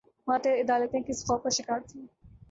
ماتحت 0.27 0.57
عدالتیں 0.63 1.01
کس 1.07 1.19
خوف 1.25 1.43
کا 1.43 1.49
شکار 1.49 1.79
تھیں؟ 1.87 2.05